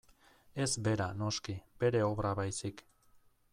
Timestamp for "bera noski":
0.87-1.55